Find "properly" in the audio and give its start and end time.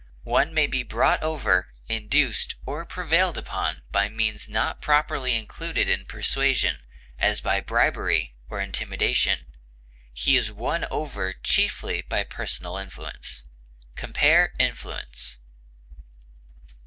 4.81-5.35